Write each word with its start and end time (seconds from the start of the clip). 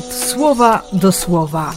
słowa 0.00 0.82
do 0.92 1.12
słowa. 1.12 1.72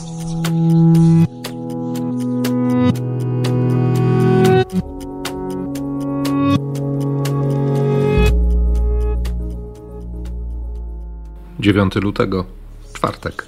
Dziewiąty 11.59 11.99
lutego, 11.99 12.45
czwartek. 12.93 13.47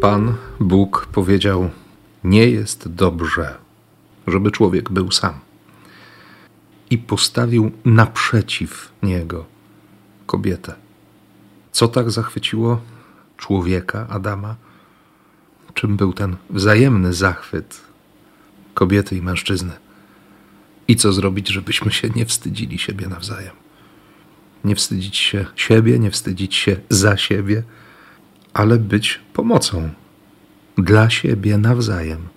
Pan 0.00 0.34
Bóg 0.60 1.08
powiedział: 1.12 1.70
Nie 2.24 2.48
jest 2.50 2.88
dobrze, 2.88 3.54
żeby 4.26 4.50
człowiek 4.50 4.90
był 4.90 5.10
sam. 5.10 5.34
I 6.90 6.98
postawił 6.98 7.72
naprzeciw 7.84 8.92
niego 9.02 9.44
kobietę. 10.26 10.74
Co 11.72 11.88
tak 11.88 12.10
zachwyciło 12.10 12.80
człowieka, 13.36 14.06
Adama? 14.08 14.56
Czym 15.74 15.96
był 15.96 16.12
ten 16.12 16.36
wzajemny 16.50 17.12
zachwyt 17.12 17.80
kobiety 18.74 19.16
i 19.16 19.22
mężczyzny? 19.22 19.72
I 20.88 20.96
co 20.96 21.12
zrobić, 21.12 21.48
żebyśmy 21.48 21.92
się 21.92 22.08
nie 22.08 22.26
wstydzili 22.26 22.78
siebie 22.78 23.08
nawzajem? 23.08 23.54
Nie 24.64 24.76
wstydzić 24.76 25.16
się 25.16 25.46
siebie, 25.56 25.98
nie 25.98 26.10
wstydzić 26.10 26.54
się 26.54 26.76
za 26.90 27.16
siebie, 27.16 27.62
ale 28.52 28.78
być 28.78 29.20
pomocą 29.32 29.90
dla 30.78 31.10
siebie 31.10 31.58
nawzajem. 31.58 32.28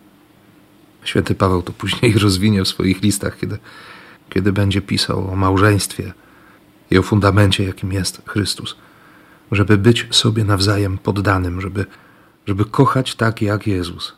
Święty 1.03 1.35
Paweł 1.35 1.61
to 1.61 1.73
później 1.73 2.13
rozwinie 2.25 2.63
w 2.63 2.67
swoich 2.67 3.01
listach, 3.01 3.39
kiedy, 3.39 3.57
kiedy 4.29 4.51
będzie 4.51 4.81
pisał 4.81 5.31
o 5.31 5.35
małżeństwie 5.35 6.13
i 6.91 6.97
o 6.97 7.03
fundamencie, 7.03 7.63
jakim 7.63 7.93
jest 7.93 8.21
Chrystus. 8.25 8.75
Żeby 9.51 9.77
być 9.77 10.07
sobie 10.11 10.43
nawzajem 10.43 10.97
poddanym, 10.97 11.61
żeby, 11.61 11.85
żeby 12.47 12.65
kochać 12.65 13.15
tak 13.15 13.41
jak 13.41 13.67
Jezus, 13.67 14.15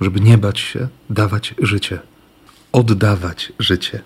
żeby 0.00 0.20
nie 0.20 0.38
bać 0.38 0.60
się 0.60 0.88
dawać 1.10 1.54
życie, 1.58 1.98
oddawać 2.72 3.52
życie. 3.58 4.02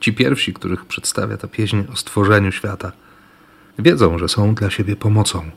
Ci 0.00 0.12
pierwsi, 0.12 0.52
których 0.54 0.84
przedstawia 0.84 1.36
ta 1.36 1.48
pieśń 1.48 1.80
o 1.92 1.96
stworzeniu 1.96 2.52
świata, 2.52 2.92
wiedzą, 3.78 4.18
że 4.18 4.28
są 4.28 4.54
dla 4.54 4.70
siebie 4.70 4.96
pomocą, 4.96 5.50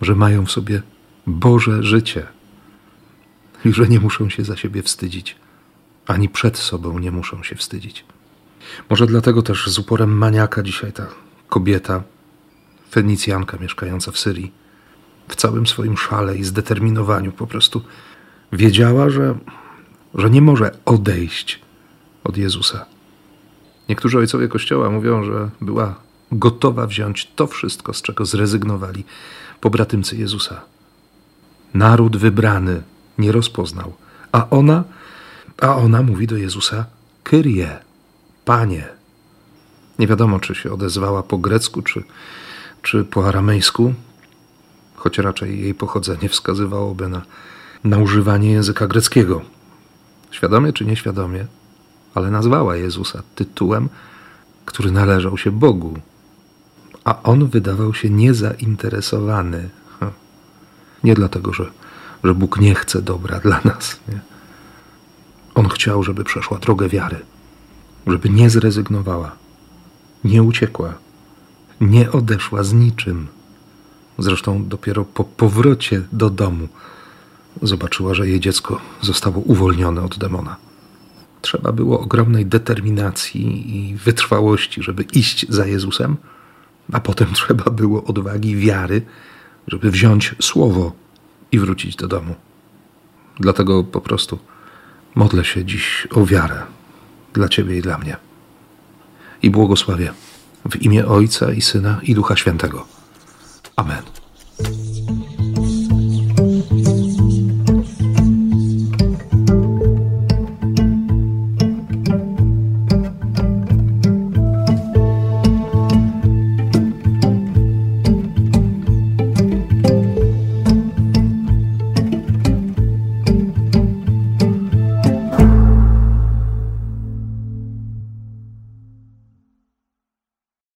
że 0.00 0.14
mają 0.14 0.46
w 0.46 0.50
sobie 0.50 0.82
Boże 1.26 1.82
życie 1.82 2.26
i 3.64 3.72
że 3.72 3.88
nie 3.88 4.00
muszą 4.00 4.30
się 4.30 4.44
za 4.44 4.56
siebie 4.56 4.82
wstydzić, 4.82 5.36
ani 6.10 6.28
przed 6.28 6.58
sobą 6.58 6.98
nie 6.98 7.10
muszą 7.10 7.42
się 7.42 7.56
wstydzić. 7.56 8.04
Może 8.90 9.06
dlatego 9.06 9.42
też 9.42 9.66
z 9.66 9.78
uporem 9.78 10.18
maniaka 10.18 10.62
dzisiaj 10.62 10.92
ta 10.92 11.06
kobieta, 11.48 12.02
Fenicjanka 12.90 13.56
mieszkająca 13.56 14.12
w 14.12 14.18
Syrii, 14.18 14.52
w 15.28 15.36
całym 15.36 15.66
swoim 15.66 15.96
szale 15.96 16.36
i 16.36 16.44
zdeterminowaniu 16.44 17.32
po 17.32 17.46
prostu 17.46 17.82
wiedziała, 18.52 19.10
że, 19.10 19.38
że 20.14 20.30
nie 20.30 20.42
może 20.42 20.70
odejść 20.84 21.60
od 22.24 22.36
Jezusa. 22.36 22.86
Niektórzy 23.88 24.18
ojcowie 24.18 24.48
Kościoła 24.48 24.90
mówią, 24.90 25.24
że 25.24 25.50
była 25.60 25.94
gotowa 26.32 26.86
wziąć 26.86 27.30
to 27.36 27.46
wszystko, 27.46 27.94
z 27.94 28.02
czego 28.02 28.24
zrezygnowali 28.24 29.04
pobratymcy 29.60 30.16
Jezusa. 30.16 30.60
Naród 31.74 32.16
wybrany 32.16 32.82
nie 33.18 33.32
rozpoznał, 33.32 33.92
a 34.32 34.50
ona, 34.50 34.84
a 35.60 35.76
ona 35.76 36.02
mówi 36.02 36.26
do 36.26 36.36
Jezusa: 36.36 36.86
Kyrie, 37.22 37.78
Panie. 38.44 38.88
Nie 39.98 40.06
wiadomo, 40.06 40.40
czy 40.40 40.54
się 40.54 40.72
odezwała 40.72 41.22
po 41.22 41.38
grecku, 41.38 41.82
czy, 41.82 42.02
czy 42.82 43.04
po 43.04 43.28
aramejsku, 43.28 43.94
choć 44.96 45.18
raczej 45.18 45.60
jej 45.60 45.74
pochodzenie 45.74 46.28
wskazywałoby 46.28 47.08
na, 47.08 47.22
na 47.84 47.98
używanie 47.98 48.50
języka 48.50 48.86
greckiego. 48.86 49.42
Świadomie 50.30 50.72
czy 50.72 50.84
nieświadomie, 50.84 51.46
ale 52.14 52.30
nazwała 52.30 52.76
Jezusa 52.76 53.22
tytułem, 53.34 53.88
który 54.64 54.90
należał 54.90 55.38
się 55.38 55.50
Bogu, 55.50 55.98
a 57.04 57.22
on 57.22 57.46
wydawał 57.46 57.94
się 57.94 58.10
niezainteresowany. 58.10 59.68
Nie 61.04 61.14
dlatego, 61.14 61.52
że, 61.52 61.70
że 62.24 62.34
Bóg 62.34 62.60
nie 62.60 62.74
chce 62.74 63.02
dobra 63.02 63.40
dla 63.40 63.60
nas. 63.64 64.00
Nie? 64.08 64.20
On 65.60 65.68
chciał, 65.68 66.02
żeby 66.02 66.24
przeszła 66.24 66.58
drogę 66.58 66.88
wiary, 66.88 67.16
żeby 68.06 68.30
nie 68.30 68.50
zrezygnowała, 68.50 69.32
nie 70.24 70.42
uciekła, 70.42 70.94
nie 71.80 72.12
odeszła 72.12 72.62
z 72.64 72.72
niczym. 72.72 73.26
Zresztą 74.18 74.68
dopiero 74.68 75.04
po 75.04 75.24
powrocie 75.24 76.02
do 76.12 76.30
domu 76.30 76.68
zobaczyła, 77.62 78.14
że 78.14 78.28
jej 78.28 78.40
dziecko 78.40 78.80
zostało 79.00 79.38
uwolnione 79.40 80.02
od 80.02 80.18
demona. 80.18 80.56
Trzeba 81.40 81.72
było 81.72 82.00
ogromnej 82.00 82.46
determinacji 82.46 83.76
i 83.76 83.96
wytrwałości, 83.96 84.82
żeby 84.82 85.02
iść 85.02 85.46
za 85.48 85.66
Jezusem, 85.66 86.16
a 86.92 87.00
potem 87.00 87.32
trzeba 87.32 87.70
było 87.70 88.04
odwagi, 88.04 88.56
wiary, 88.56 89.02
żeby 89.68 89.90
wziąć 89.90 90.34
słowo 90.42 90.92
i 91.52 91.58
wrócić 91.58 91.96
do 91.96 92.08
domu. 92.08 92.34
Dlatego 93.40 93.84
po 93.84 94.00
prostu 94.00 94.38
modlę 95.14 95.44
się 95.44 95.64
dziś 95.64 96.08
o 96.14 96.26
wiarę 96.26 96.62
dla 97.32 97.48
Ciebie 97.48 97.78
i 97.78 97.82
dla 97.82 97.98
mnie. 97.98 98.16
I 99.42 99.50
błogosławię 99.50 100.12
w 100.70 100.76
imię 100.76 101.06
Ojca 101.06 101.52
i 101.52 101.60
Syna 101.60 102.00
i 102.02 102.14
Ducha 102.14 102.36
Świętego. 102.36 102.86
Amen. 103.76 104.19